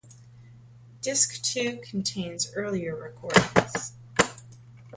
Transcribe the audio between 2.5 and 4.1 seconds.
earlier recordings.